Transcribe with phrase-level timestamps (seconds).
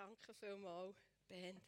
[0.00, 0.96] Danke vielmals,
[1.28, 1.62] Band.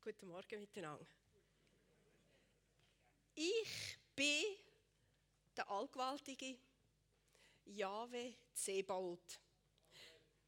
[0.00, 1.04] Guten Morgen miteinander.
[3.34, 4.44] Ich bin
[5.56, 6.56] der Allgewaltige
[7.64, 9.40] Jahwe Zebaoth.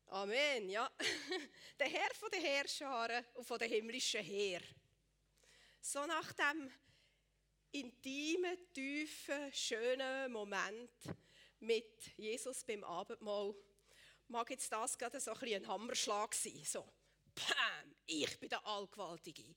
[0.06, 0.88] Amen, ja.
[1.80, 4.62] Der Herr von den Herrscharen und von den himmlischen Heer.
[5.80, 6.70] So nach dem
[7.72, 10.92] intimen, tiefen, schönen Moment
[11.60, 13.54] mit Jesus beim Abendmahl
[14.28, 16.62] mag jetzt das gerade so ein, ein Hammerschlag sein.
[16.64, 16.86] So,
[17.34, 19.54] Pam, ich bin der Allgewaltige.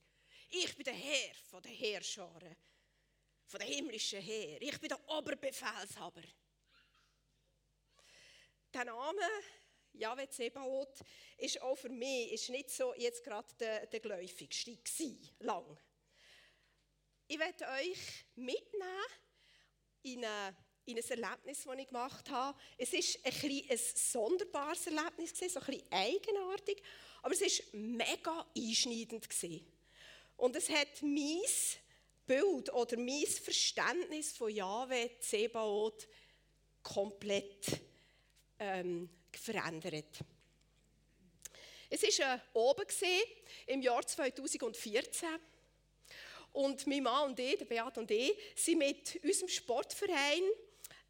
[0.50, 2.56] Ich bin der Herr von den Heerscharen,
[3.46, 4.62] von der himmlischen Heer.
[4.62, 6.24] Ich bin der Oberbefehlshaber.
[8.74, 9.22] Der Name
[9.94, 11.00] Jahwe Zebaoth
[11.38, 15.78] ist auch für mich ist nicht so jetzt gerade der, der geläufigste gewesen, lang.
[17.28, 19.06] Ich werde euch mitnehmen
[20.04, 22.58] in, eine, in ein Erlebnis, das ich gemacht habe.
[22.78, 26.82] Es war ein, ein sonderbares Erlebnis, so ein bisschen eigenartig,
[27.22, 29.28] aber es war mega einschneidend.
[30.38, 31.42] Und es hat mein
[32.26, 36.08] Bild oder mein Verständnis von Jahwe Zebaoth
[36.82, 37.82] komplett
[38.60, 40.20] ähm, verändert.
[41.90, 42.86] Es war äh, oben
[43.66, 45.28] im Jahr 2014.
[46.52, 50.44] Und mein Mann und ich, der Beat und ich, sind mit unserem Sportverein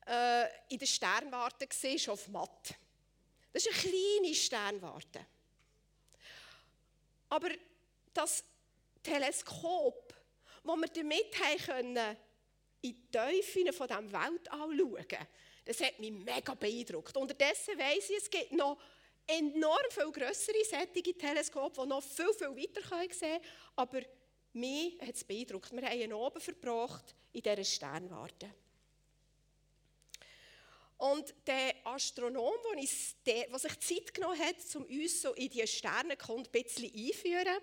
[0.08, 2.74] äh, in der Sternwarte gesehen, auf Matt.
[3.52, 5.26] Das ist eine kleine Sternwarte.
[7.30, 7.50] Aber
[8.14, 8.44] das
[9.04, 10.14] Teleskop,
[10.64, 12.18] das wir damit können,
[12.82, 15.28] in die Tiefen von diesem Weltall schauen
[15.70, 17.16] das hat mich mega beeindruckt.
[17.16, 18.76] Unterdessen weiss ich, es gibt noch
[19.28, 23.42] enorm viel grössere sättige Teleskope, die noch viel, viel weiter sehen können.
[23.76, 24.02] Aber
[24.54, 25.72] mich hat es beeindruckt.
[25.72, 28.50] Wir haben ihn oben verbracht in dieser Sternwarte.
[31.00, 32.54] Und der Astronom,
[33.26, 37.58] der sich Zeit genommen hat, um uns so in diese Sternenkunde ein bisschen einzuführen,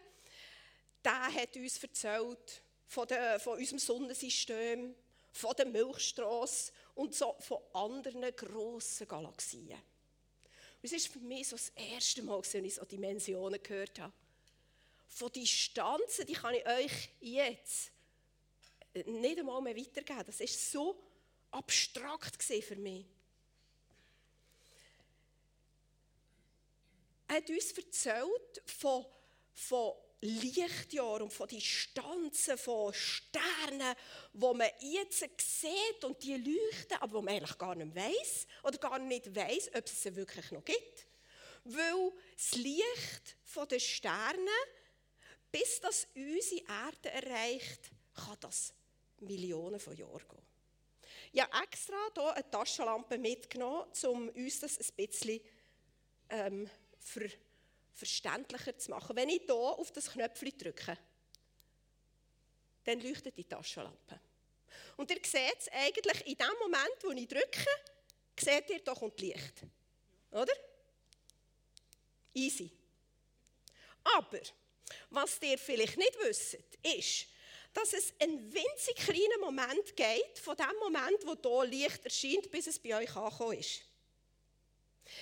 [1.04, 4.94] der hat uns erzählt von, der, von unserem Sonnensystem,
[5.32, 9.74] von der Milchstraße und so von anderen grossen Galaxien.
[9.74, 14.14] Und es ist für mich so das erste Mal, als ich so Dimensionen gehört habe.
[15.08, 17.90] Von Distanzen, die kann ich euch jetzt
[18.94, 20.24] nicht einmal mehr weitergeben.
[20.24, 21.02] Das war so
[21.50, 23.04] abstrakt für mich.
[27.28, 29.04] Er hat uns erzählt von,
[29.52, 33.94] von Lichtjahren und von Distanzen von Sternen,
[34.32, 38.78] wo man jetzt sieht und die leuchten, aber wo man eigentlich gar nicht weiß oder
[38.78, 41.06] gar nicht weiß, ob es sie wirklich noch gibt.
[41.64, 43.36] Weil das Licht
[43.70, 44.50] der Sterne,
[45.50, 48.72] bis das unsere Erde erreicht, kann das
[49.20, 50.46] Millionen von Jahren gehen.
[51.32, 55.40] Ich habe extra hier eine Taschenlampe mitgenommen, um uns das ein bisschen
[56.28, 56.70] ähm,
[57.06, 57.30] für
[57.92, 59.16] verständlicher zu machen.
[59.16, 60.98] Wenn ich hier auf das Knöpfchen drücke,
[62.84, 64.20] dann leuchtet die Taschenlampe.
[64.96, 67.66] Und ihr seht es eigentlich in dem Moment, wo ich drücke,
[68.38, 69.62] seht ihr, da kommt Licht.
[70.30, 70.52] Oder?
[72.34, 72.70] Easy.
[74.02, 74.40] Aber,
[75.10, 77.26] was ihr vielleicht nicht wisst, ist,
[77.72, 82.66] dass es einen winzig kleinen Moment geht, von dem Moment, wo hier Licht erscheint, bis
[82.66, 83.82] es bei euch angekommen ist.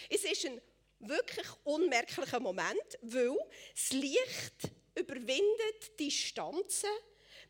[0.08, 0.60] Es ist ein
[1.08, 3.36] wirklich unmerklicher Moment, weil
[3.74, 6.90] das Licht überwindet Distanzen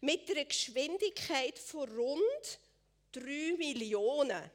[0.01, 2.61] mit einer Geschwindigkeit von rund
[3.13, 4.51] 3 Millionen.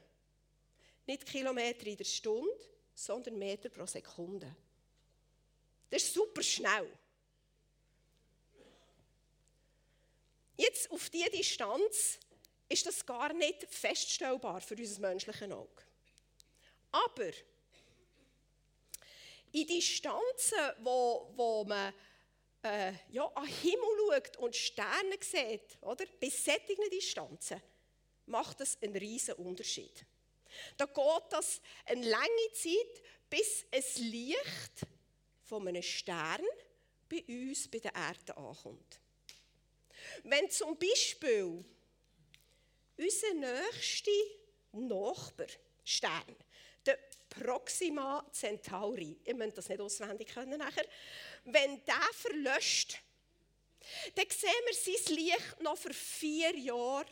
[1.06, 2.50] Nicht Kilometer in der Stunde,
[2.94, 4.54] sondern Meter pro Sekunde.
[5.88, 6.88] Das ist super schnell.
[10.56, 12.18] Jetzt auf diese Distanz
[12.68, 15.82] ist das gar nicht feststellbar für unser menschliches Auge.
[16.92, 17.30] Aber
[19.52, 21.92] in Distanzen, wo, wo man
[22.62, 26.04] äh, ja, an den Himmel schaut und Sterne sieht, oder?
[26.18, 27.60] bis solchen Distanzen,
[28.26, 30.04] macht das einen riesen Unterschied.
[30.76, 34.86] Da geht das eine lange Zeit, bis ein Licht
[35.44, 36.44] von einem Stern
[37.08, 39.00] bei uns, bei der Erde ankommt.
[40.24, 41.64] Wenn zum Beispiel
[42.96, 44.10] unser nächster
[44.72, 45.46] Nachbar,
[45.84, 46.36] Stern,
[46.86, 46.98] der
[47.28, 50.86] Proxima Centauri, ihr müsst das nicht auswendig können nachher,
[51.44, 53.00] wenn der verlöscht,
[54.14, 57.06] dann sehen wir sein Licht noch für vier Jahre,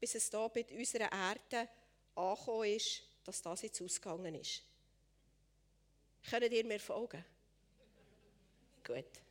[0.00, 1.68] bis es hier bei unserer Erde
[2.14, 4.62] angekommen ist, dass das jetzt ausgegangen ist.
[6.28, 7.24] Könnt ihr mir folgen?
[8.84, 9.25] Gut.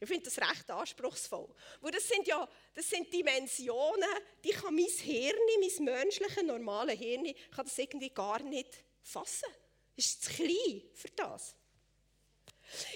[0.00, 1.48] Ich finde das recht anspruchsvoll.
[1.80, 4.08] Weil das sind ja das sind Dimensionen,
[4.42, 7.24] die kann mein Hirn, mein menschliches, normales Hirn,
[7.54, 9.48] kann das irgendwie gar nicht fassen.
[9.96, 11.56] Es ist zu klein für das.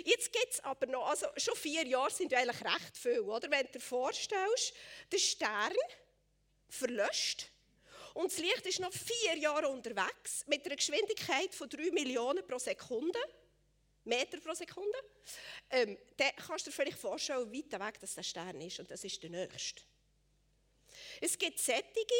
[0.05, 3.51] Jetzt gibt es aber noch, also schon vier Jahre sind ja eigentlich recht viel, oder?
[3.51, 4.75] Wenn du dir vorstellst,
[5.13, 5.75] der Stern
[6.69, 7.51] verlöscht
[8.15, 12.59] und das Licht ist noch vier Jahre unterwegs mit einer Geschwindigkeit von drei Millionen pro
[12.59, 13.19] Sekunde,
[14.09, 14.99] Meter pro Sekunde,
[15.71, 18.91] ähm, dann kannst du dir vielleicht vorstellen, wie weit weg das der Stern ist und
[18.91, 19.83] das ist der nächste.
[21.21, 22.15] Es gibt Sättige,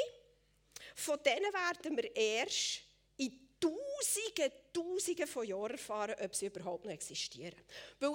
[0.95, 2.83] von denen werden wir erst
[3.17, 7.59] in Tausende, Tausende von Jahren erfahren, ob sie überhaupt noch existieren.
[7.99, 8.15] Weil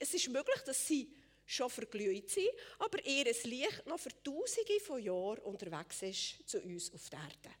[0.00, 1.12] es ist möglich, dass sie
[1.44, 2.48] schon verglüht sind,
[2.78, 7.54] aber ihr Licht noch für Tausende von Jahren unterwegs ist zu uns auf der Erde.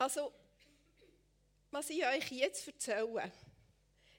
[0.00, 0.32] Also,
[1.70, 3.30] was ich euch jetzt erzähle,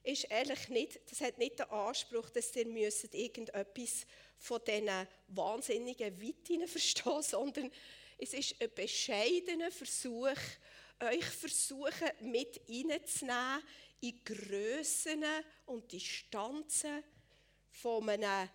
[0.04, 4.06] ist ehrlich nicht, das hat nicht den Anspruch, dass ihr müsst irgendetwas
[4.38, 7.68] von diesen wahnsinnigen Weiten verstehen, sondern
[8.16, 10.36] es ist ein bescheidener Versuch,
[11.00, 13.64] euch versuchen mit reinzunehmen
[14.02, 15.24] in Grössen
[15.66, 17.02] und Distanzen
[17.70, 18.48] von einem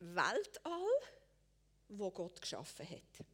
[0.00, 1.00] Weltall,
[1.88, 3.31] wo Gott geschaffen hat.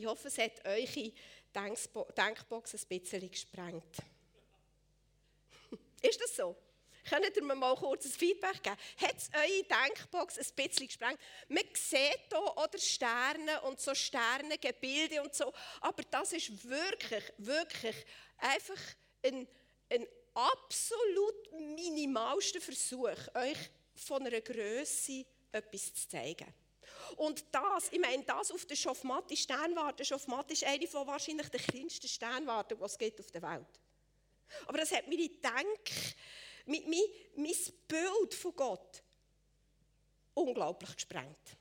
[0.00, 1.12] Ich hoffe, es hat eure
[1.54, 3.96] Denkbox ein bisschen gesprengt.
[6.02, 6.56] Ist das so?
[7.06, 8.76] Könnt ihr mir mal kurz ein Feedback geben?
[8.96, 11.20] Hat es eure Denkbox ein bisschen gesprengt?
[11.48, 15.52] Man sieht hier oder Sterne und so Sternengebilde und so,
[15.82, 17.96] aber das ist wirklich, wirklich
[18.38, 18.80] einfach
[19.22, 19.46] ein,
[19.90, 26.46] ein absolut minimalster Versuch, euch von einer Größe etwas zu zeigen.
[27.16, 32.08] Und das, ich meine, das auf der Schofmati-Sternwarte, Schofmati ist eine von wahrscheinlich der kleinsten
[32.08, 33.80] Sternwarten, die es auf der Welt.
[34.66, 36.16] Aber das hat meine Denk,
[36.66, 37.00] mein, mein,
[37.36, 37.54] mein
[37.88, 39.02] Bild von Gott
[40.34, 41.56] unglaublich gesprengt.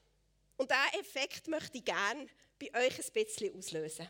[0.57, 2.27] Und diesen Effekt möchte ich gerne
[2.59, 4.09] bei euch ein bisschen auslösen.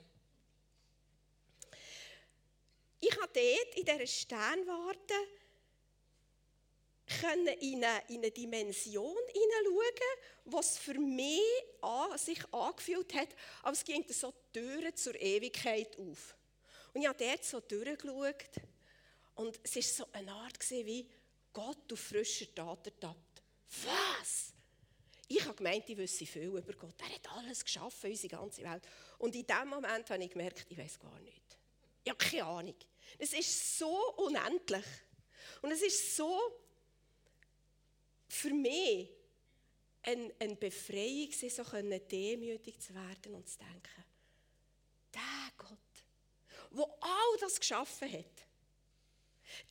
[3.01, 5.13] Ich habe dort in dieser Sternwarte
[7.21, 11.41] können in eine, in eine Dimension hineinschauen, was für mich
[11.81, 13.29] an, sich angefühlt hat,
[13.63, 16.35] als ging so Türen zur Ewigkeit auf.
[16.93, 18.49] Und ich habe dort so durchgeschaut
[19.35, 21.09] und es war so eine Art wie
[21.53, 23.41] Gott auf frischer Tat ertappt.
[23.83, 24.53] Was?
[25.27, 26.95] Ich habe gemeint, ich wüsste viel über Gott.
[26.99, 28.83] Er hat alles geschaffen, unsere ganze Welt.
[29.19, 31.57] Und in dem Moment habe ich gemerkt, ich weiß gar nicht.
[32.03, 32.75] Ich habe keine Ahnung.
[33.17, 34.85] Es ist so unendlich.
[35.61, 36.39] Und es ist so
[38.39, 39.09] für mich
[40.03, 44.05] eine, eine Befreiung, so demütig zu werden und zu denken,
[45.13, 45.69] der Gott,
[46.71, 48.45] der all das geschaffen hat,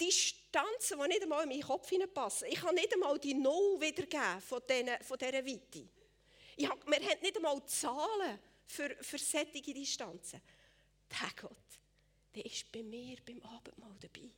[0.00, 3.81] die Stanzen, die nicht einmal in meinen Kopf hineinpassen, ich kann nicht einmal die Null
[3.81, 4.61] wiedergeben von,
[5.03, 5.88] von dieser Weite.
[6.56, 10.43] Ich hab, wir haben nicht einmal Zahlen für, für solche Distanzen.
[11.11, 11.56] Der Gott,
[12.35, 14.20] der ist bei mir beim Abendmahl dabei.
[14.20, 14.32] Amen.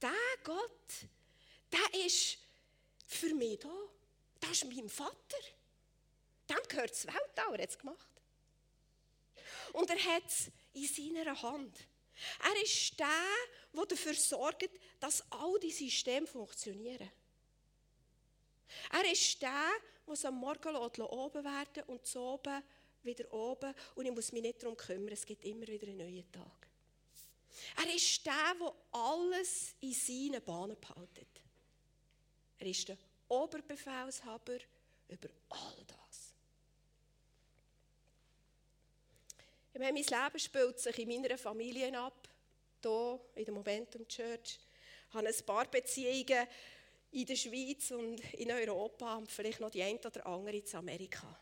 [0.00, 1.08] Der Gott,
[1.72, 2.38] der ist
[3.06, 3.74] für mich da.
[4.40, 5.38] Das ist mein Vater.
[6.48, 8.08] Dem gehört das Weltall, er hat es gemacht.
[9.72, 11.76] Und er hat es in seiner Hand.
[12.42, 13.08] Er ist der,
[13.72, 14.70] der dafür sorgt,
[15.00, 17.10] dass all die Systeme funktionieren.
[18.92, 19.70] Er ist der,
[20.06, 22.62] der es am Morgen oben werden und zu oben
[23.02, 23.74] wieder oben.
[23.94, 26.68] Und ich muss mich nicht darum kümmern, es gibt immer wieder einen neuen Tag.
[27.76, 31.33] Er ist der, der alles in seinen Bahnen behaltet.
[32.64, 32.96] Er ist der
[33.28, 34.56] Oberbefehlshaber
[35.08, 36.32] über all das.
[39.74, 42.26] Ich meine, mein Leben spielt sich in meiner Familie ab,
[42.80, 44.58] hier in der Momentum Church.
[45.08, 46.46] Ich habe ein paar Beziehungen
[47.10, 51.38] in der Schweiz und in Europa und vielleicht noch die eine oder andere in Amerika.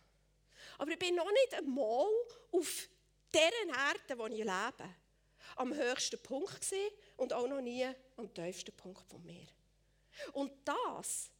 [0.78, 2.08] Aber ich bin noch nicht einmal
[2.50, 2.88] auf
[3.32, 4.94] dieser Erde, wo ich lebe,
[5.54, 9.46] am höchsten Punkt gesehen und auch noch nie am tiefsten Punkt von mir.
[10.32, 11.30] Und das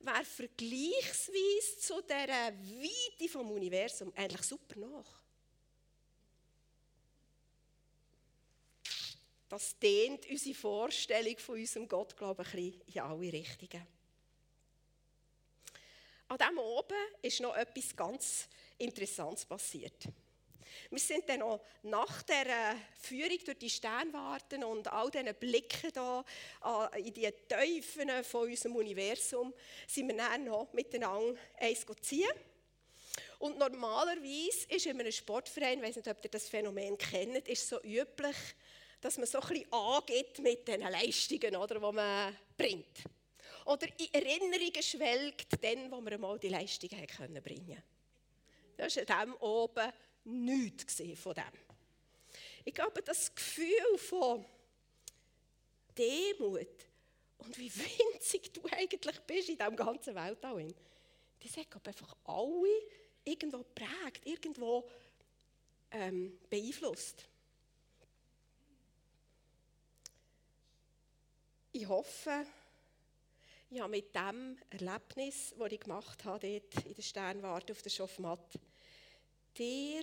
[0.00, 5.22] wäre vergleichsweise zu dieser Weite vom Universum eigentlich super nach.
[9.48, 13.86] Das dehnt unsere Vorstellung von unserem Gott, glaube ich, in alle Richtungen.
[16.28, 20.08] An diesem oben ist noch etwas ganz Interessantes passiert.
[20.90, 26.24] Wir sind dann noch nach der Führung durch die Sternwarten und all diesen Blicken da
[26.96, 29.52] in die Tiefen von unserem Universum,
[29.86, 32.28] sind wir dann noch miteinander eins ziehen.
[33.38, 37.68] Und normalerweise ist in einem Sportverein, ich weiß nicht, ob ihr das Phänomen kennt, ist
[37.68, 38.36] so üblich,
[39.00, 43.04] dass man so ein bisschen angeht mit den Leistungen, oder, die man bringt.
[43.66, 47.06] Oder in Erinnerungen schwelgt, dann, wo man einmal die Leistungen
[47.42, 47.82] bringen konnte.
[48.76, 49.92] Das an dem oben
[50.26, 51.44] nichts von dem.
[52.64, 54.44] Ich glaube, das Gefühl von
[55.96, 56.68] Demut
[57.38, 60.74] und wie winzig du eigentlich bist in diesem ganzen Weltall,
[61.42, 62.82] das hat einfach alle
[63.24, 64.88] irgendwo prägt, irgendwo
[65.90, 67.28] ähm, beeinflusst.
[71.72, 72.46] Ich hoffe,
[73.70, 77.90] ich habe mit dem Erlebnis, das ich gemacht habe, dort in der Sternwarte auf der
[77.90, 78.58] Schaffmatt,
[79.58, 80.02] dir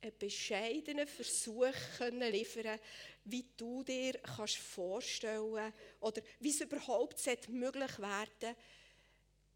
[0.00, 2.78] einen bescheidenen Versuch können liefern
[3.24, 8.56] wie du dir kannst vorstellen oder wie es überhaupt möglich werden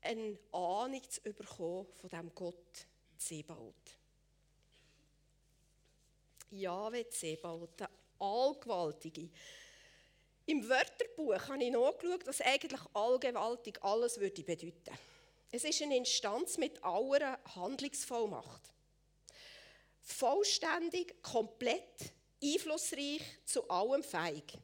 [0.01, 2.87] eine Ahnung zu bekommen von diesem Gott
[3.19, 3.75] Zebaut.
[6.51, 9.29] Jahwe Zebaut, der Allgewaltige.
[10.47, 14.99] Im Wörterbuch habe ich nachgeschaut, was eigentlich allgewaltig alles bedeuten.
[15.51, 18.73] Es ist eine Instanz mit aller Handlungsvollmacht
[20.19, 24.55] vollständig, komplett, einflussreich, zu allem fähig.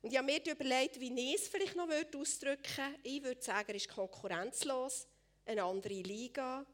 [0.00, 3.00] Und ich habe mir überlegt, wie ich es vielleicht noch ausdrücken würde.
[3.02, 5.08] Ich würde sagen, er ist konkurrenzlos,
[5.44, 6.64] eine andere Liga,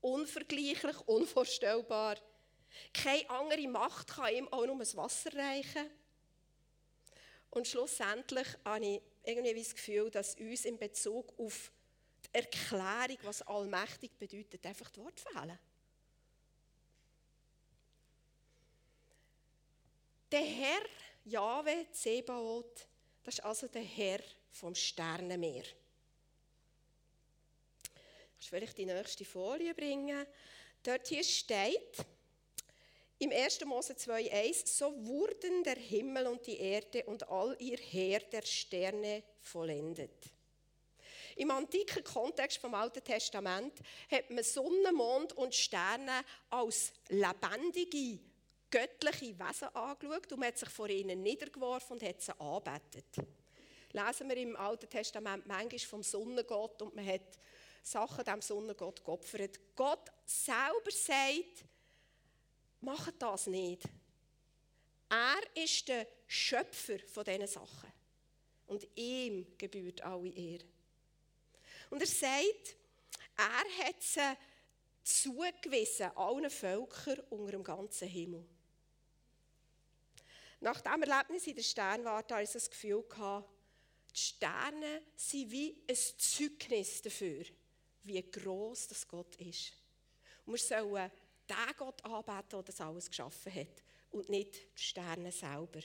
[0.00, 2.16] unvergleichlich, unvorstellbar.
[2.92, 5.90] Keine andere Macht kann ihm auch nur das Wasser reichen.
[7.50, 11.70] Und schlussendlich habe ich irgendwie das Gefühl, dass uns in Bezug auf
[12.24, 15.58] die Erklärung, was allmächtig bedeutet, einfach die Worte fehlen.
[20.34, 20.82] Der Herr,
[21.26, 22.88] Jahwe Zebaoth,
[23.22, 24.18] das ist also der Herr
[24.50, 25.62] vom Sternenmeer.
[25.62, 25.64] Will
[28.40, 30.26] vielleicht die nächste Folie bringen.
[30.82, 31.98] Dort hier steht,
[33.20, 33.64] im 1.
[33.64, 39.22] Mose 2,1, so wurden der Himmel und die Erde und all ihr Heer der Sterne
[39.40, 40.30] vollendet.
[41.36, 43.78] Im antiken Kontext vom Alten Testament
[44.10, 48.33] hat man Sonne, Mond und Sterne als lebendige
[48.74, 53.06] göttliche Wesen angeschaut und hat sich vor ihnen niedergeworfen und hat sie anbetet.
[53.92, 57.38] Lesen wir im Alten Testament manchmal vom Sonnengott und man hat
[57.84, 59.60] Sachen dem Sonnengott geopfert.
[59.76, 61.64] Gott selber sagt,
[62.80, 63.82] macht das nicht.
[65.08, 67.92] Er ist der Schöpfer von diesen Sachen.
[68.66, 70.64] Und ihm gebührt alle Ehre.
[71.90, 72.76] Und er sagt,
[73.36, 74.36] er hat sie
[75.04, 78.44] zugewiesen, allen Völkern unter dem ganzen Himmel.
[80.64, 83.04] Nach diesem Erlebnis in der Sternwarte hatte ich das Gefühl,
[84.10, 87.44] die Sterne sind wie ein Zeugnis dafür,
[88.02, 89.74] wie gross das Gott ist.
[90.46, 91.10] Und wir sollen
[91.50, 95.80] den Gott anbeten, der das alles geschaffen hat und nicht die Sterne selber.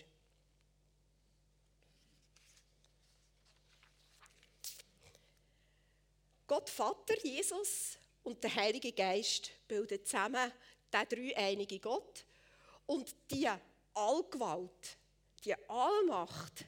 [6.47, 10.53] Gott Vater, Jesus und der Heilige Geist bilden zusammen
[10.93, 12.23] den dreieinigen Gott.
[12.85, 13.49] Und die
[13.93, 14.97] Allgewalt,
[15.43, 16.65] die Allmacht,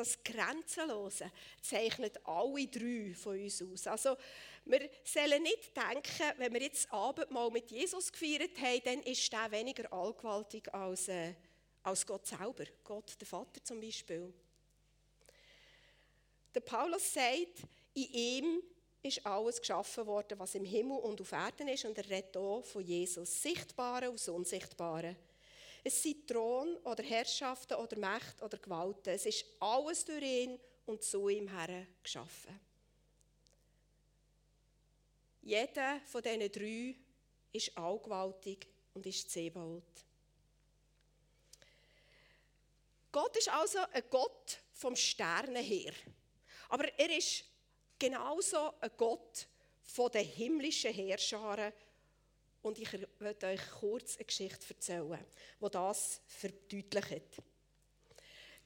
[0.00, 1.30] das Grenzenlose
[1.60, 3.86] zeichnet alle drei von uns aus.
[3.86, 4.16] Also
[4.64, 9.50] wir sollen nicht denken, wenn wir jetzt Abendmahl mit Jesus gefeiert haben, dann ist der
[9.50, 11.34] weniger allgewaltig als, äh,
[11.82, 14.32] als Gott selber, Gott der Vater zum Beispiel.
[16.54, 18.62] Der Paulus sagt, in ihm
[19.02, 22.62] ist alles geschaffen worden, was im Himmel und auf Erden ist, und er redet hier
[22.62, 25.16] von Jesus, Sichtbare und Unsichtbare.
[25.82, 29.10] Es sind Thron oder Herrschaften oder Mächte oder Gewalten.
[29.14, 32.60] Es ist alles durch ihn und zu ihm her geschaffen.
[35.42, 36.96] Jeder von diesen drei
[37.52, 39.82] ist allgewaltig und ist Zebaut.
[43.12, 45.92] Gott ist also ein Gott vom Sternen her.
[46.68, 47.44] Aber er ist
[47.98, 49.46] genauso ein Gott
[49.82, 51.72] von den himmlischen Herrscharen
[52.62, 52.88] und ich
[53.18, 55.24] möchte euch kurz eine Geschichte erzählen,
[55.60, 57.42] die das verdeutlicht.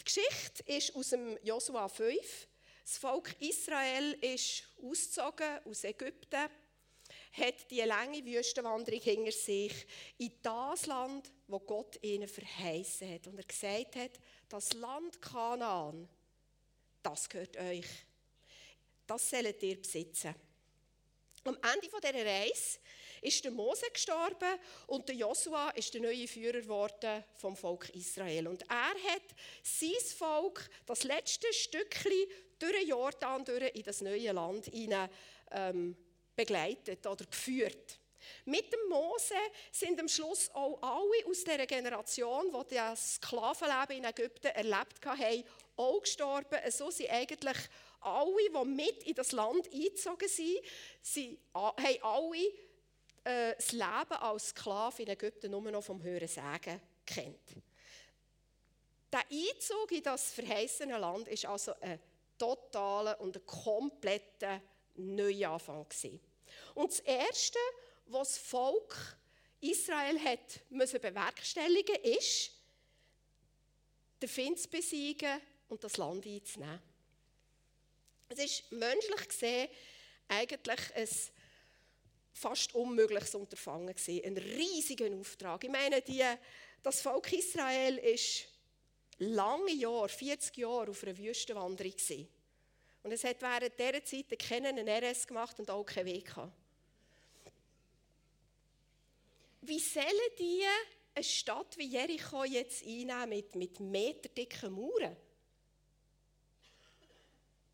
[0.01, 2.49] Die Geschichte ist aus dem Josua 5.
[2.83, 6.51] Das Volk Israel ist ausgezogen aus Ägypten,
[7.33, 9.87] hat die lange Wüstenwanderung hinter sich
[10.19, 13.27] in das Land, wo Gott ihnen verheißen hat.
[13.27, 16.09] Und er gesagt hat, das Land Kanaan,
[17.03, 17.87] das gehört euch.
[19.07, 20.35] Das sollt ihr besitzen.
[21.47, 22.79] Am Ende dieser Reise
[23.21, 28.49] ist der Mose gestorben und der Josua ist der neue Führer geworden vom Volk Israel.
[28.49, 29.23] Und er hat
[29.63, 32.13] sein Volk das letzte Stückchen
[32.59, 35.11] durch den Jordan durch in das neue Land hinein,
[35.51, 35.95] ähm,
[36.35, 37.99] begleitet oder geführt.
[38.47, 39.35] Mit dem Mose
[39.71, 45.45] sind am Schluss auch alle aus dieser Generation, die das Sklavenleben in Ägypten erlebt haben,
[45.77, 46.59] auch gestorben.
[46.71, 47.59] So sind eigentlich
[48.04, 50.61] alle, die mit in das Land eingezogen sind,
[51.00, 52.46] sie haben alle
[53.25, 57.56] äh, das Leben als Sklave in Ägypten nur noch vom Hören sagen kennt.
[59.12, 62.00] Der Einzug in das verheißene Land ist also ein
[62.37, 64.61] totaler und ein kompletter
[64.96, 66.20] Neuanfang gewesen.
[66.75, 67.58] Und das Erste,
[68.06, 69.16] was das Volk
[69.61, 72.50] Israel hat müssen bewerkstelligen, ist,
[74.20, 76.82] den Find zu besiegen und das Land einzunehmen.
[78.37, 79.69] Es ist menschlich gesehen
[80.26, 81.09] eigentlich ein
[82.33, 85.62] fast unmögliches Unterfangen gewesen, ein riesiger Auftrag.
[85.62, 86.25] Ich meine, die,
[86.83, 88.47] das Volk Israel ist
[89.19, 92.29] lange Jahre, 40 Jahre auf einer Wüstenwanderung gewesen.
[93.05, 96.53] Und es hat während dieser Zeit keinen RS gemacht und auch keinen Weg gehabt.
[99.61, 100.07] Wie sollen
[100.38, 100.64] die
[101.14, 105.17] eine Stadt wie Jericho jetzt einnehmen mit, mit meterdicken Mauern?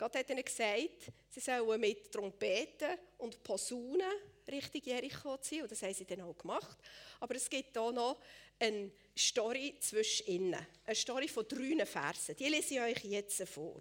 [0.01, 4.11] Gott hat ihnen gesagt, sie sollen mit Trompeten und Posaunen
[4.51, 5.65] Richtung Jericho ziehen.
[5.65, 6.79] Und das haben sie dann auch gemacht.
[7.21, 8.19] Aber es gibt hier noch
[8.59, 10.67] eine Story zwischen ihnen.
[10.87, 12.35] Eine Story von drei Versen.
[12.35, 13.79] Die lese ich euch jetzt vor.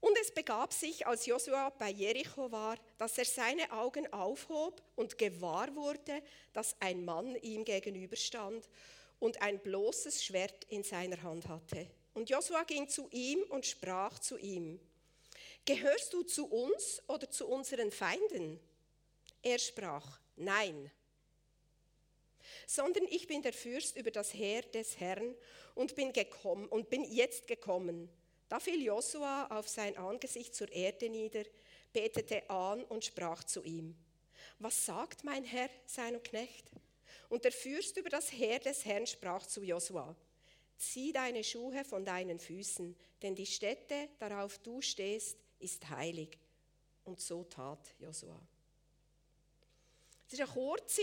[0.00, 5.16] Und es begab sich, als Josua bei Jericho war, dass er seine Augen aufhob und
[5.16, 6.22] gewahr wurde,
[6.52, 8.68] dass ein Mann ihm gegenüberstand
[9.18, 11.86] und ein bloßes Schwert in seiner Hand hatte.
[12.14, 14.80] Und Josua ging zu ihm und sprach zu ihm,
[15.64, 18.58] Gehörst du zu uns oder zu unseren Feinden?
[19.42, 20.90] Er sprach, Nein,
[22.66, 25.34] sondern ich bin der Fürst über das Heer des Herrn
[25.74, 28.08] und bin, gekommen, und bin jetzt gekommen.
[28.48, 31.44] Da fiel Josua auf sein Angesicht zur Erde nieder,
[31.92, 33.96] betete an und sprach zu ihm,
[34.58, 36.66] was sagt mein Herr seinem Knecht?
[37.28, 40.16] Und der Fürst über das Heer des Herrn sprach zu Josua,
[40.80, 46.38] zieh deine Schuhe von deinen Füßen, denn die Stätte, darauf du stehst, ist heilig.
[47.04, 48.40] Und so tat Josua.
[50.26, 51.02] Es ist eine kurze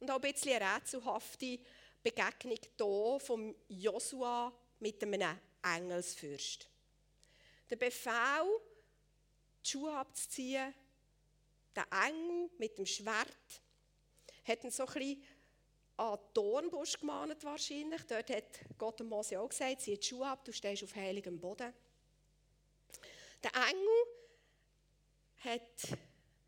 [0.00, 1.58] und auch ein bisschen rätselhafte
[2.02, 6.68] Begegnung hier von Josua mit einem Engelsfürst
[7.72, 8.60] der Befehl,
[9.64, 10.74] die Schuhe abzuziehen,
[11.74, 13.62] der Engel mit dem Schwert,
[14.44, 15.24] hat ihn so ein bisschen
[16.02, 18.02] an den Dornbusch gemahnt wahrscheinlich.
[18.02, 21.38] Dort hat Gott dem Mose auch gesagt, zieh die Schuhe ab, du stehst auf heiligem
[21.38, 21.72] Boden.
[23.42, 24.06] Der Engel
[25.44, 25.98] hat,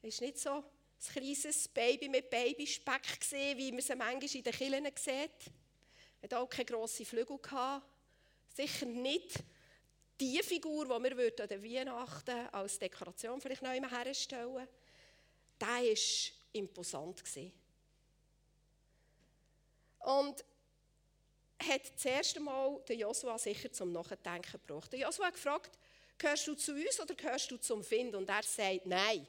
[0.03, 0.65] ist nicht so ein
[1.13, 5.53] kleines Baby mit Babyspeck gesehen, wie man es manchmal in den Killen sieht.
[6.23, 7.87] Hat auch keine grossen Flügel gehabt.
[8.55, 9.43] Sicher nicht
[10.21, 14.69] die Figur, die wir an den Weihnachten als Dekoration vielleicht noch herstellen
[15.61, 15.97] der war
[16.53, 17.23] imposant.
[20.05, 20.45] Und
[21.63, 24.93] hat das erste Mal den Joshua sicher zum Nachdenken gebracht.
[24.93, 25.79] Der Joshua hat gefragt,
[26.19, 28.15] gehörst du zu uns oder gehörst du zum Find?
[28.15, 29.27] Und er sagt, nein.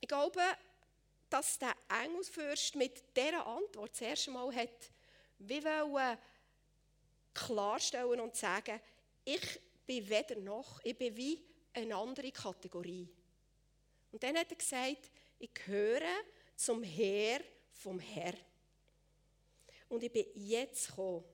[0.00, 0.42] Ich glaube,
[1.28, 4.90] dass der Engelsfürst mit dieser Antwort das erste Mal hat
[5.40, 6.18] wir wollen
[7.32, 8.80] klarstellen und sagen,
[9.24, 11.42] ich bin weder noch, ich bin wie
[11.72, 13.08] eine andere Kategorie.
[14.12, 16.02] Und dann hat er gesagt, ich gehöre
[16.54, 17.40] zum Herr
[17.72, 18.34] vom Herr.
[19.88, 21.24] Und ich bin jetzt gekommen.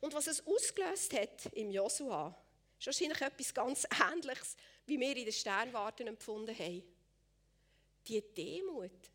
[0.00, 2.34] Und was es ausgelöst hat im Josua,
[2.78, 6.82] ist wahrscheinlich etwas ganz Ähnliches, wie wir in den Sternwarten empfunden haben.
[8.06, 9.10] Die Demut,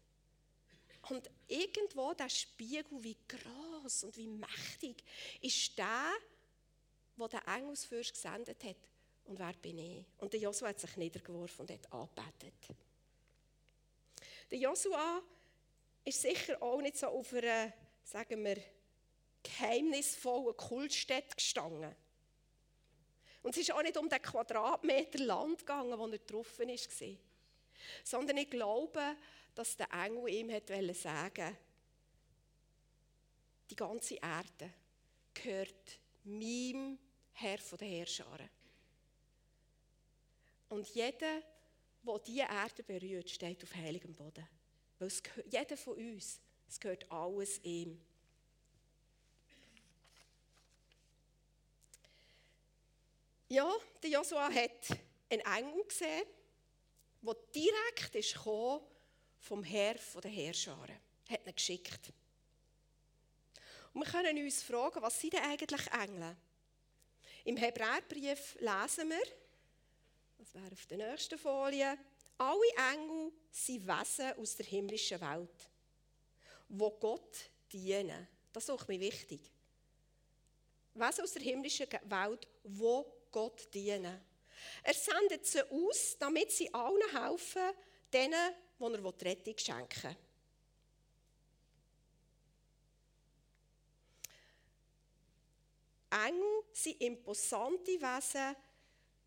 [1.09, 5.03] und irgendwo der Spiegel, wie groß und wie mächtig,
[5.41, 6.13] ist der,
[7.15, 8.77] wo der Engelsfürst gesendet hat.
[9.25, 10.05] Und wer bin ich?
[10.17, 12.77] Und der Josua hat sich niedergeworfen und hat angebetet.
[14.51, 15.21] Der Josua
[16.03, 17.71] ist sicher auch nicht so auf einer,
[18.03, 18.57] sagen wir,
[19.43, 21.95] geheimnisvollen Kultstätte gestanden.
[23.41, 27.17] Und es ist auch nicht um den Quadratmeter Land gegangen, wo er getroffen war.
[28.03, 29.15] Sondern ich glaube,
[29.55, 31.57] dass der Engel ihm hat sagen
[33.69, 34.73] die ganze Erde
[35.33, 36.97] gehört meinem
[37.33, 38.49] Herr von der Herrscharen.
[40.69, 41.41] Und jeder,
[42.03, 44.47] der diese Erde berührt, steht auf heiligem Boden.
[44.97, 47.99] Weil es gehört, jeder von uns, es gehört alles ihm.
[53.47, 54.97] Ja, der Joshua hat
[55.29, 56.25] einen Engel gesehen,
[57.21, 58.81] der direkt ist gekommen
[59.39, 60.99] vom Herr der Herrscharen.
[61.27, 62.13] Hat ihn geschickt.
[63.93, 66.35] Und wir können uns fragen, was sind denn eigentlich Engel?
[67.45, 69.25] Im Hebräerbrief lesen wir,
[70.51, 71.97] das wäre auf der nächsten Folie,
[72.37, 75.69] alle Engel sind Wesen aus der himmlischen Welt,
[76.69, 78.27] wo Gott dienen.
[78.51, 79.41] Das ist auch mir wichtig.
[80.95, 84.25] Wesen aus der himmlischen Welt, wo Gott dienen.
[84.81, 87.71] Er sendet sie aus, damit sie allen helfen,
[88.11, 90.17] denen, die er Rettung schenken will.
[96.11, 98.55] Engel sind imposante Wesen,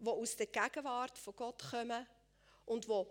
[0.02, 2.06] die aus der Gegenwart von Gott kommen
[2.66, 3.04] und die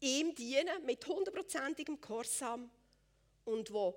[0.00, 2.70] ihm dienen mit hundertprozentigem Gehorsam
[3.44, 3.92] und die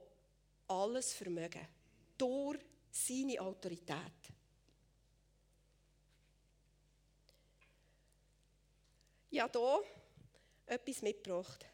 [0.67, 1.65] alles vermögen
[2.17, 2.60] durch
[2.91, 3.97] seine Autorität.
[9.32, 9.84] Ja, hier
[10.67, 11.65] etwas mitgebracht,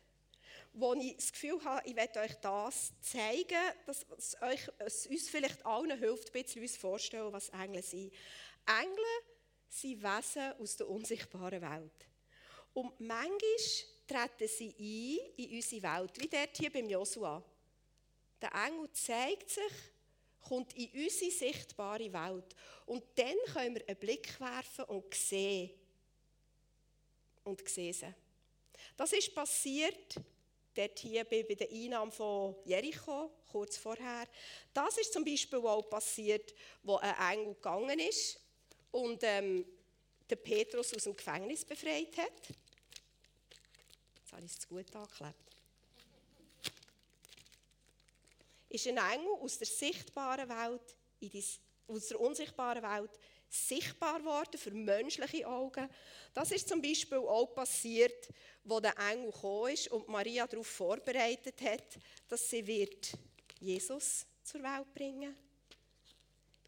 [0.72, 5.30] wo ich das Gefühl habe, ich werde euch das zeigen, dass es, euch, es uns
[5.30, 8.14] vielleicht allen hilft, ein bisschen uns vorstellen, was Engel sind.
[8.66, 9.06] Engel
[9.70, 12.08] sind Wesen aus der unsichtbaren Welt.
[12.74, 13.38] Und manchmal
[14.08, 17.44] treten sie ein in unsere Welt, wie dort hier beim Josua.
[18.42, 19.74] Der Engel zeigt sich,
[20.48, 22.56] kommt in unsere sichtbare Welt.
[22.86, 25.72] Und dann können wir einen Blick werfen und sehen.
[27.44, 28.14] Und sehen sie.
[28.98, 30.16] Das ist passiert
[30.74, 34.28] dort hier bei der Einnahme von Jericho, kurz vorher.
[34.74, 36.54] Das ist zum Beispiel auch passiert,
[36.84, 38.40] wo ein Engel gegangen ist
[38.92, 39.66] und ähm,
[40.30, 42.50] den Petrus aus dem Gefängnis befreit hat.
[44.16, 45.36] Jetzt habe ich es zu gut angeklebt.
[48.70, 51.44] Ist ein Engel aus der sichtbaren Welt, in die,
[51.88, 55.90] aus der unsichtbaren Welt sichtbar worden für menschliche Augen.
[56.36, 58.30] Das ist zum Beispiel auch passiert,
[58.64, 61.98] wo der Engel gekommen ist und Maria darauf vorbereitet hat,
[62.28, 63.18] dass sie wird
[63.60, 65.36] Jesus zur Welt bringen.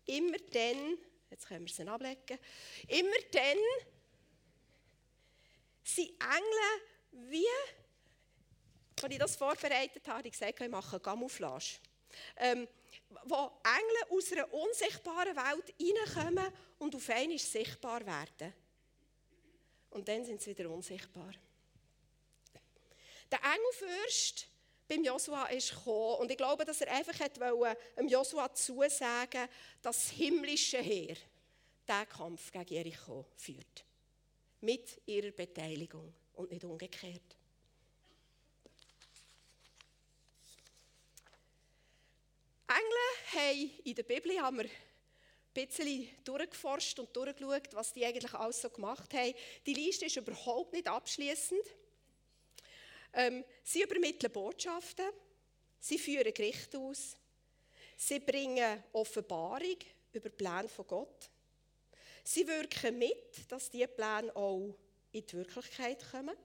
[0.08, 0.98] Immer dann
[1.32, 2.38] Jetzt können wir sie ablegen.
[2.88, 3.58] Immer dann
[5.84, 7.48] sind Engel wie,
[9.02, 11.80] als ich das vorbereitet habe, ich gesagt, ich mache Camouflage.
[12.36, 12.68] Ähm,
[13.24, 18.54] wo Engel aus einer unsichtbaren Welt reinkommen und auf einmal sichtbar werden.
[19.92, 21.32] Und dann sind sie wieder unsichtbar.
[23.32, 24.51] Der Engelfürst
[24.92, 26.20] beim Josua ist gekommen.
[26.20, 29.48] Und ich glaube, dass er einfach wollte, dem Josua zusagen,
[29.82, 31.16] dass das himmlische Heer
[31.88, 33.86] diesen Kampf gegen Jericho führt.
[34.60, 37.38] Mit ihrer Beteiligung und nicht umgekehrt.
[42.68, 44.72] Engel haben in der Bibel haben wir ein
[45.54, 49.34] bisschen durchgeforscht und durchgeschaut, was die eigentlich alles so gemacht haben.
[49.66, 51.64] Die Liste ist überhaupt nicht abschließend.
[53.14, 55.06] Ähm, sie übermitteln Botschaften,
[55.80, 57.18] sie führen Gerichte aus,
[57.98, 59.78] sie bringen Offenbarung
[60.14, 61.30] über die Pläne von Gott.
[62.24, 64.76] Sie wirken mit, dass diese Pläne auch
[65.12, 66.36] in die Wirklichkeit kommen.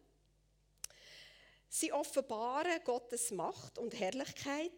[1.69, 4.73] Sie offenbaren Gottes Macht und Herrlichkeit.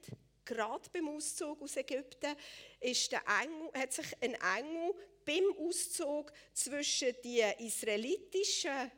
[0.45, 2.35] Gerade beim Auszug aus Ägypten
[2.81, 8.91] ist der Engel, hat sich ein Engel beim Auszug zwischen den israelitischen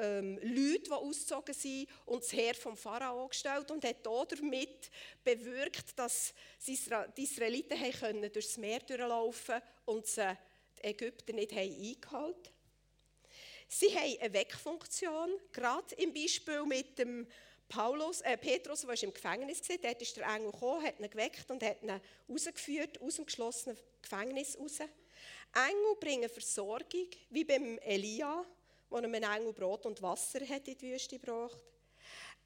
[0.00, 4.90] ähm, Leute, die ausgezogen sind, und das Heer vom Pharao gestellt und hat damit
[5.22, 6.34] bewirkt, dass
[6.66, 10.36] die Israeliten können durchs Meer durchlaufen und sie
[10.78, 12.34] die Ägypter nicht eingehalten haben.
[13.68, 17.26] Sie haben eine Weckfunktion, gerade im Beispiel mit dem
[17.68, 19.76] Paulus, äh, Petrus, der im Gefängnis war.
[19.78, 23.78] Dort ist der Engel gekommen, hat ihn geweckt und hat ihn rausgeführt aus dem geschlossenen
[24.02, 24.80] Gefängnis raus.
[25.54, 28.44] Engel bringen Versorgung, wie beim Elia,
[28.90, 31.60] wo einem Engel Brot und Wasser hat in die Wüste gebracht.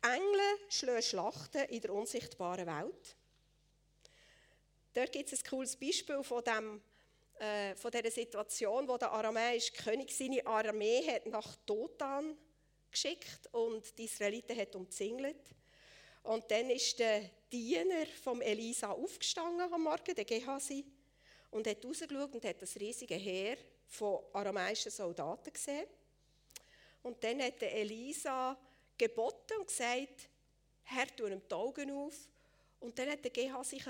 [0.02, 3.16] Engel schlagen Schlachten in der unsichtbaren Welt.
[4.92, 6.82] Dort gibt es ein cooles Beispiel von, dem,
[7.40, 12.36] äh, von dieser Situation, wo der aramäische König seine Armee hat nach Dothan
[12.90, 15.54] geschickt und die Israeliten hat umzingelt.
[16.22, 20.84] Und dann ist der Diener vom Elisa aufgestanden am Morgen, der Gehasi,
[21.50, 25.86] und hat rausgeschaut und hat das riesige Heer von aramäischen Soldaten gesehen.
[27.04, 28.58] Und dann hat Elisa
[28.96, 30.28] geboten und gesagt,
[30.84, 32.14] Herr, tu ihm die Augen auf.
[32.80, 33.80] Und dann der Gehasi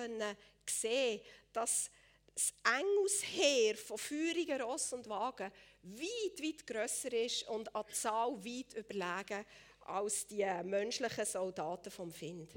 [0.69, 1.21] sehen,
[1.53, 1.91] dass
[2.35, 8.75] das Engelsheer von feurigen Ross und Wagen weit, weit grösser ist und an Zahl weit
[8.75, 9.47] überlegen
[9.83, 12.51] als die menschlichen Soldaten vom Find.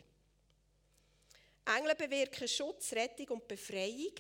[1.66, 4.14] Engel bewirken Schutz, Rettung und Befreiung.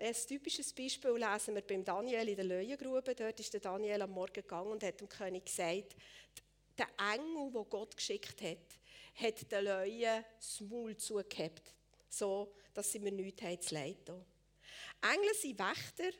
[0.00, 3.16] Ein typisches Beispiel lesen wir beim Daniel in der Löwengrube.
[3.16, 5.96] Dort ist der Daniel am Morgen gegangen und hat dem König gesagt,
[6.78, 8.78] der Engel, den Gott geschickt hat,
[9.16, 11.74] hat den Löwen das Maul zugehabt,
[12.08, 14.24] so dass sie mir nichts haben zu leiden.
[15.02, 16.16] Engel sind Wächter,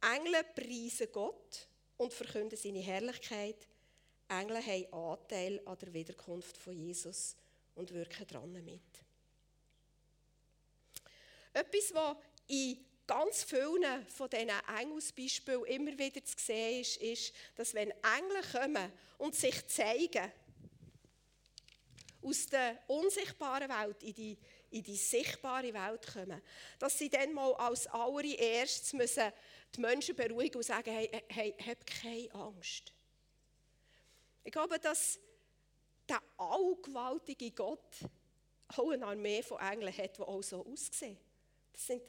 [0.00, 3.68] Engel preisen Gott und verkünden seine Herrlichkeit.
[4.28, 7.36] Engel haben Anteil an der Wiederkunft von Jesus
[7.74, 8.80] und wirken dran mit.
[11.52, 17.74] Etwas, was in ganz vielen von diesen Engelsbeispielen immer wieder zu sehen ist, ist, dass
[17.74, 20.32] wenn Engel kommen und sich zeigen,
[22.22, 24.38] aus der unsichtbaren Welt in die,
[24.70, 26.40] in die sichtbare Welt kommen,
[26.78, 29.30] dass sie dann mal als allererstes müssen
[29.74, 32.92] die Menschen beruhigen und sagen, hey, hey, hab keine Angst.
[34.44, 35.18] Ich glaube, dass
[36.08, 37.98] der allgewaltige Gott
[38.68, 41.18] auch eine Armee von Engeln hat, die auch so aussehen.
[41.72, 42.02] Das sind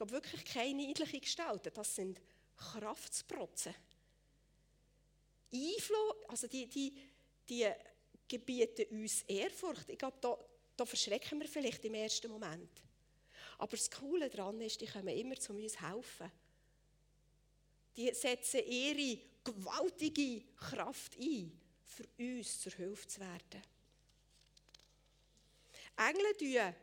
[0.00, 2.18] glaube, wirklich keine niedlichen Gestalten, das sind
[2.56, 3.74] Kraftsprotzen.
[5.52, 6.96] Einfluss, also die, die,
[7.46, 7.70] die
[8.26, 9.90] gebieten uns Ehrfurcht.
[9.90, 10.38] Ich glaube, da,
[10.74, 12.70] da verschrecken wir vielleicht im ersten Moment.
[13.58, 16.32] Aber das Coole daran ist, die kommen immer zu uns helfen.
[17.94, 23.62] Die setzen ihre gewaltige Kraft ein, für uns zur Hilfe zu werden.
[25.98, 26.74] Engel tun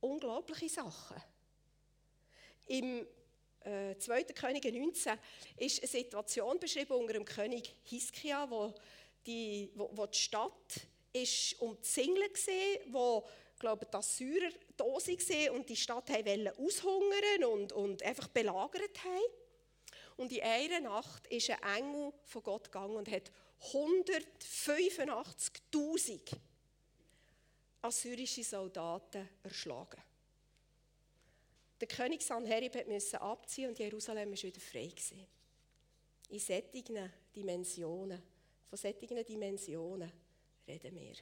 [0.00, 1.16] unglaubliche Sachen.
[2.66, 3.06] Im
[3.60, 4.24] äh, 2.
[4.24, 5.18] Könige 19
[5.56, 8.74] ist eine Situation beschrieben unter dem König Hiskia, wo
[9.26, 10.80] die, wo, wo die Stadt
[11.12, 17.72] ist umzingelt war, wo glaube die Assyrer da waren und die Stadt wollten aushungern und,
[17.72, 19.32] und einfach belagert haben.
[20.16, 23.30] Und in einer Nacht ist ein Engel von Gott gegangen und hat
[23.72, 26.36] 185.000
[27.88, 30.00] assyrische Soldaten erschlagen.
[31.80, 34.86] Der König Sanherib musste abziehen und Jerusalem war wieder frei.
[34.88, 35.26] Gewesen.
[36.30, 38.22] In solchen Dimensionen,
[38.68, 40.12] von solchen Dimensionen
[40.66, 41.14] reden wir.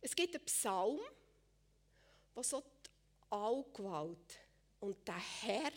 [0.00, 1.00] Es gibt einen Psalm,
[2.34, 2.90] wo so die
[3.30, 4.38] Allgewalt
[4.80, 5.72] und der Herr,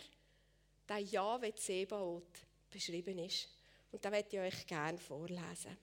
[0.90, 3.48] der Jahwe Zebaoth, beschrieben ist.
[3.92, 5.78] Und da möchte ich euch gerne vorlesen.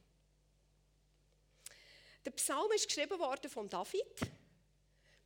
[2.24, 4.20] Der Psalm ist geschrieben worden von David.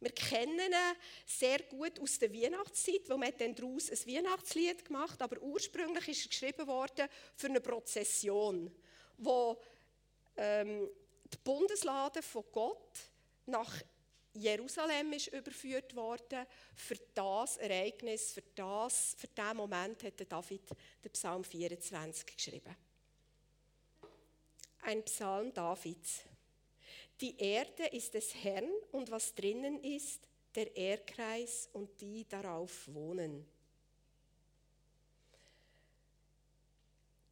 [0.00, 5.20] Wir kennen ihn sehr gut aus der Weihnachtszeit, weil man dann daraus ein Weihnachtslied gemacht
[5.20, 8.72] aber ursprünglich ist er geschrieben worden für eine Prozession,
[9.16, 9.60] wo
[10.36, 10.88] ähm,
[11.32, 12.98] die Bundeslade von Gott
[13.46, 13.82] nach
[14.34, 16.46] Jerusalem ist überführt worden.
[16.76, 20.62] Für das Ereignis, für, das, für diesen Moment hat David
[21.02, 22.76] den Psalm 24 geschrieben.
[24.82, 26.27] Ein Psalm Davids.
[27.20, 30.20] Die Erde ist des Herrn und was drinnen ist,
[30.54, 33.46] der Erdkreis und die darauf wohnen.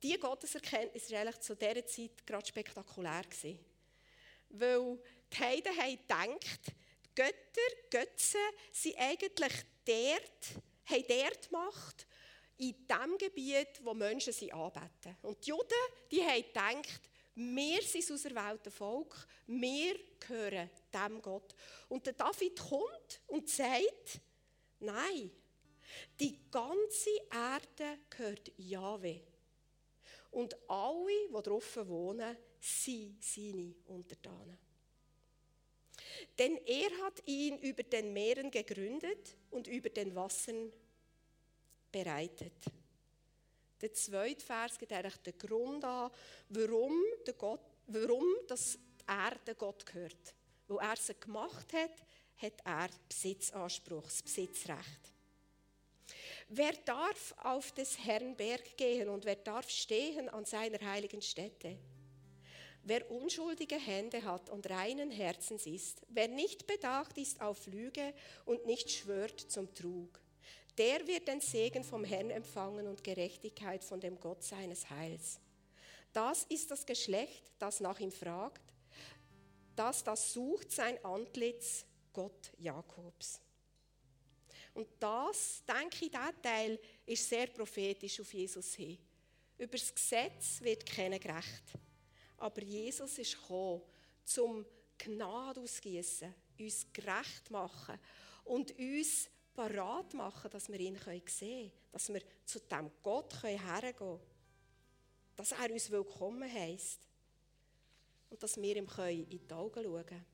[0.03, 3.25] Diese Gotteserkenntnis war eigentlich zu dieser Zeit gerade spektakulär.
[4.51, 4.99] Weil
[5.33, 5.99] die Heiden haben
[6.39, 8.39] gedacht, die Götter, Götze
[8.73, 9.53] sind eigentlich
[9.85, 12.07] dort, haben dort Macht,
[12.59, 15.17] in dem Gebiet, wo Menschen sie anbeten.
[15.23, 15.65] Und die Juden,
[16.11, 17.01] die haben gedacht,
[17.37, 21.55] wir sind aus erwählten Volk, wir gehören dem Gott.
[21.89, 24.21] Und der David kommt und sagt,
[24.81, 25.31] nein,
[26.19, 29.21] die ganze Erde gehört Jahwe.
[30.31, 34.59] Und alle, die drauf wohnen, sind seine Untertanen.
[36.39, 40.73] Denn er hat ihn über den Meeren gegründet und über den Wassern
[41.93, 42.53] bereitet.
[43.81, 46.11] Der zweite Vers gibt eigentlich den Grund an,
[46.49, 50.35] warum, der Gott, warum das die Erde Gott gehört.
[50.69, 52.05] Weil er sie gemacht hat,
[52.37, 55.13] hat er Besitzanspruch, das Besitzrecht.
[56.49, 61.77] Wer darf auf des Herrn Berg gehen und wer darf stehen an seiner heiligen Stätte?
[62.85, 68.65] Wer unschuldige Hände hat und reinen Herzens ist, wer nicht bedacht ist auf Lüge und
[68.65, 70.21] nicht schwört zum Trug,
[70.79, 75.41] der wird den Segen vom Herrn empfangen und Gerechtigkeit von dem Gott seines Heils.
[76.13, 78.63] Das ist das Geschlecht, das nach ihm fragt,
[79.75, 83.41] das das sucht sein Antlitz, Gott Jakobs.
[84.73, 88.99] Und das, denke ich, dieser Teil ist sehr prophetisch auf Jesus hin.
[89.59, 91.73] Über das Gesetz wird keiner gerecht.
[92.37, 93.83] Aber Jesus ist gekommen,
[94.25, 94.67] zum
[94.99, 97.99] Gnade ausgießen, uns gerecht machen
[98.45, 103.97] und uns parat machen, dass wir ihn sehen können, dass wir zu dem Gott hergehen
[103.97, 104.21] können,
[105.35, 107.01] dass er uns willkommen heisst
[108.31, 110.27] und dass wir ihm in die Augen schauen können.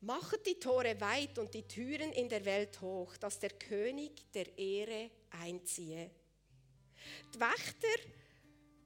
[0.00, 4.56] Machet die Tore weit und die Türen in der Welt hoch, dass der König der
[4.56, 6.10] Ehre einziehe.
[7.34, 8.17] Die Wächter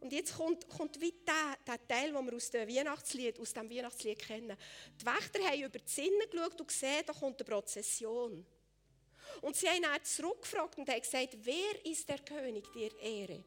[0.02, 4.18] Und jetzt kommt, kommt wie der, Teil, den wir aus dem Weihnachtslied, aus dem Weihnachtslied
[4.18, 4.56] kennen.
[5.00, 8.44] Die Wächter haben über die Sinne geschaut und gesehen, da kommt eine Prozession.
[9.42, 13.44] Und sie haben dann zurückgefragt und haben gesagt, wer ist der König der Ehre?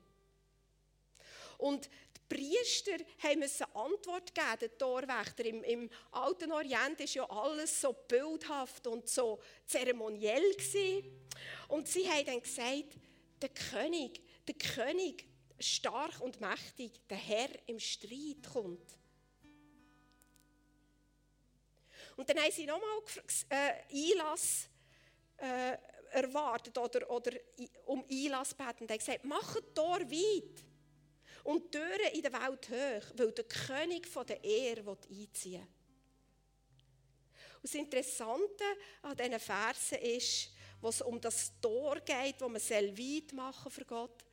[1.57, 3.03] Und die Priester
[3.37, 5.43] mussten Antwort geben, der Torwächter.
[5.43, 10.53] Im, Im alten Orient war ja alles so bildhaft und so zeremoniell.
[10.53, 11.27] Gewesen.
[11.67, 12.97] Und sie haben dann gesagt,
[13.41, 15.25] der König, der König,
[15.59, 18.97] stark und mächtig, der Herr im Streit kommt.
[22.17, 23.01] Und dann haben sie nochmal
[23.49, 24.69] äh, Einlass
[25.37, 25.77] äh,
[26.11, 27.31] erwartet oder, oder
[27.85, 30.63] um Einlass gebeten und haben gesagt, macht Tor weit
[31.43, 35.67] und die Türen in der Welt hoch, weil der König von der Ehre einziehen will.
[37.55, 38.63] Und das Interessante
[39.01, 43.85] an diesen Versen ist, wo es um das Tor geht, wo man weit machen für
[43.85, 44.24] Gott.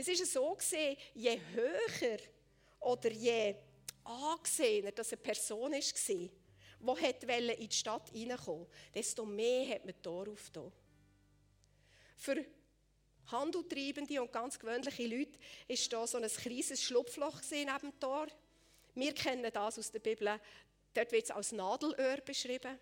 [0.00, 2.18] Es ist so gesehen, je höher
[2.80, 3.54] oder je
[4.02, 10.00] angesehener dass eine Person war, die in die Stadt hineinkommen desto mehr hat man die
[10.00, 10.72] Tor aufgetan.
[12.16, 12.42] Für
[13.26, 18.26] Handeltreibende und ganz gewöhnliche Leute ist da so ein kleines Schlupfloch neben dem Tor.
[18.94, 20.40] Wir kennen das aus der Bibel.
[20.94, 22.78] Dort wird es als Nadelöhr beschrieben.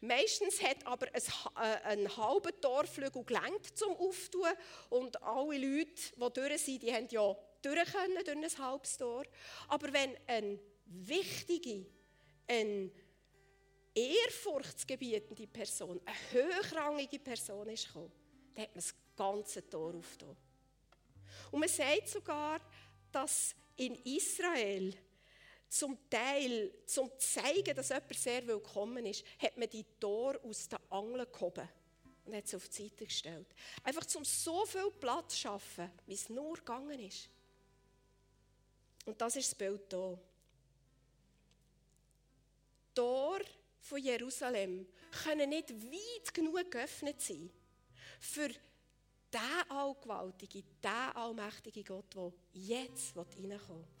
[0.00, 1.22] Meistens hat aber ein,
[1.56, 4.48] äh, ein halber Torflügel gelangt zum Auftun
[4.88, 9.24] und alle Leute, die durch sind, die haben ja durch können durch ein halbes Tor.
[9.68, 11.84] Aber wenn eine wichtige,
[12.46, 12.90] eine
[13.94, 18.12] ehrfurchtsgebietende Person, eine hochrangige Person ist gekommen,
[18.54, 20.36] dann hat man das ganze Tor aufgetan.
[21.50, 22.60] Und man sagt sogar,
[23.12, 24.94] dass in Israel
[25.70, 30.78] zum Teil, zum zeigen, dass jemand sehr willkommen ist, hat man die Tor aus den
[30.90, 31.68] Angeln gehoben
[32.24, 33.46] und hat sie auf die Seite gestellt.
[33.84, 37.30] Einfach um so viel Platz zu schaffen, wie es nur gegangen ist.
[39.06, 40.18] Und das ist das Bild hier.
[42.88, 43.40] Die Tor
[43.80, 44.86] von Jerusalem
[45.22, 47.48] können nicht weit genug geöffnet sein
[48.18, 53.99] für den allgewaltigen, den allmächtigen Gott, der jetzt reinkommen.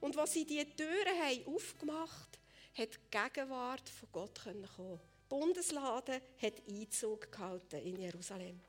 [0.00, 2.38] Und was sie diese Türen haben aufgemacht
[2.78, 4.62] hat die Gegenwart von Gott kommen.
[4.66, 8.60] Die Bundeslade hat Einzug gehalten in Jerusalem.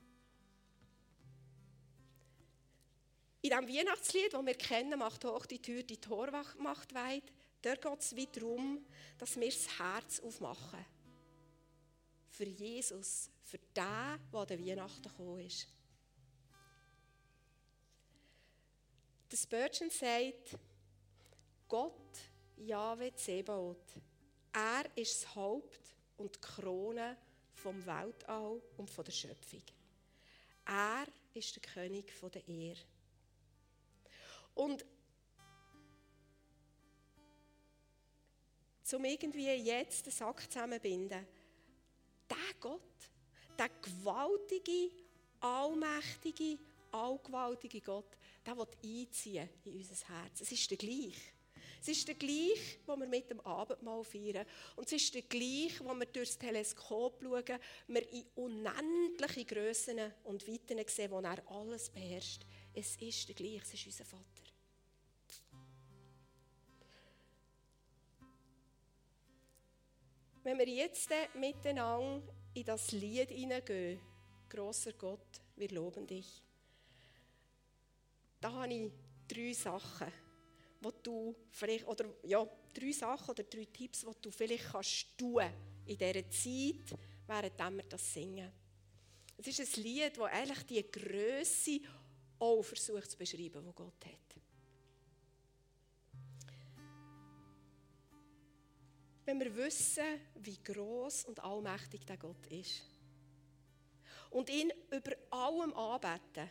[3.42, 7.24] In diesem Weihnachtslied, das wir kennen, macht hoch die Tür, die Torwacht macht weit,
[7.62, 8.86] dort geht es wieder darum,
[9.18, 10.86] dass wir das Herz aufmachen.
[12.32, 15.68] Für Jesus, für den, der an der Weihnachten gekommen ist.
[19.32, 20.58] Der Spurgeon sagt,
[21.70, 21.94] Gott,
[22.58, 23.94] Jahwe Zebaoth,
[24.52, 27.16] er ist das Haupt und die Krone
[27.54, 29.62] vom Weltall und von der Schöpfung.
[30.66, 31.06] Er
[31.36, 32.82] ist der König von der Erde.
[34.56, 34.84] Und
[38.84, 41.28] zum irgendwie jetzt den Sack zusammenbinden,
[42.30, 42.82] der Gott,
[43.60, 44.90] der gewaltige,
[45.40, 46.58] allmächtige,
[46.92, 50.42] allgewaltige Gott, der will einziehen in unser Herz.
[50.42, 51.34] Es ist der gleich.
[51.82, 54.46] Es ist der gleiche, den wir mit dem Abendmahl feiern.
[54.76, 60.00] Und es ist der gleiche, wo wir durch das Teleskop schauen, wir in unendliche Grössen
[60.26, 62.46] und Weiten sehen, wo er alles beherrscht.
[62.74, 64.24] Es ist der gleiche, es ist unser Vater.
[70.44, 74.00] Wenn wir jetzt miteinander in das Lied hineingehen,
[74.50, 76.44] großer Gott, wir loben dich,
[78.42, 78.92] da habe ich
[79.28, 80.12] drei Sachen
[80.82, 85.44] wo du vielleicht, oder ja, drei Sachen oder drei Tipps, die du vielleicht kannst tun
[85.86, 88.52] in dieser Zeit, während wir das singen.
[89.38, 91.80] Es ist ein Lied, das eigentlich die Größe
[92.40, 94.42] auch versucht zu beschreiben, die Gott hat.
[99.26, 102.82] Wenn wir wissen, wie groß und allmächtig der Gott ist
[104.32, 106.50] und ihn über allem anbeten,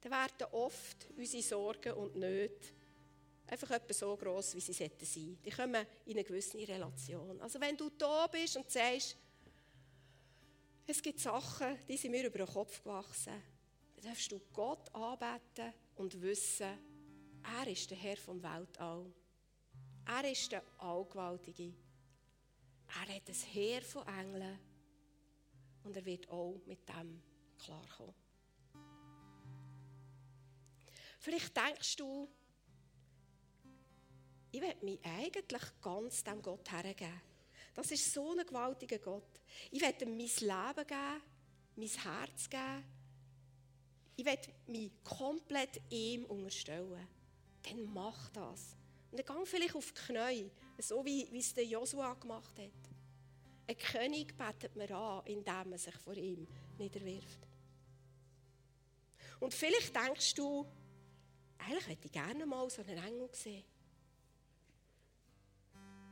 [0.00, 2.72] dann werden oft unsere Sorgen und Nöte
[3.46, 5.42] einfach etwa so groß, wie sie sein sollten.
[5.42, 7.40] Die kommen in eine gewisse Relation.
[7.40, 9.16] Also wenn du da bist und sagst,
[10.86, 13.42] es gibt Sachen, die sind mir über den Kopf gewachsen,
[13.96, 16.78] dann darfst du Gott anbeten und wissen,
[17.58, 19.12] er ist der Herr vom Weltall.
[20.06, 21.72] Er ist der Allgewaltige.
[22.88, 24.58] Er hat ein Heer von Engeln
[25.84, 27.22] und er wird auch mit dem
[27.58, 28.14] klarkommen.
[31.18, 32.28] Vielleicht denkst du,
[34.54, 37.20] ich will mich eigentlich ganz dem Gott hergeben.
[37.74, 39.40] Das ist so ein gewaltiger Gott.
[39.72, 41.22] Ich will ihm mein Leben geben,
[41.74, 42.84] mein Herz geben.
[44.14, 44.38] ich will
[44.68, 47.08] mich komplett ihm unterstellen,
[47.64, 48.76] dann mach das.
[49.10, 52.70] Und dann geh vielleicht auf die Knie, so wie, wie es der Josua gemacht hat.
[53.66, 56.46] Ein König betet man an, indem man sich vor ihm
[56.78, 57.40] niederwirft.
[59.40, 60.64] Und vielleicht denkst du,
[61.58, 63.64] eigentlich hätte ich gerne mal so einen Engel gesehen.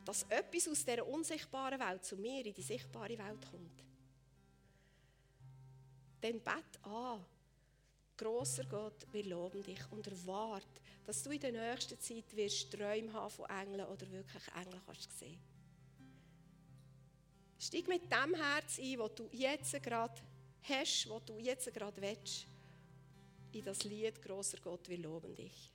[0.05, 3.85] Dass etwas aus dieser unsichtbaren Welt zu mir in die sichtbare Welt kommt.
[6.21, 7.25] Dann bet an.
[8.17, 13.13] Grosser Gott, wir loben dich und erwarte, dass du in der nächsten Zeit wirst Träume
[13.13, 15.41] haben von Engeln oder wirklich Engel kannst sehen.
[17.59, 20.21] Steig mit dem Herz ein, das du jetzt gerade
[20.63, 22.47] hast, was du jetzt gerade willst,
[23.53, 25.72] in das Lied Grosser Gott, wir loben dich.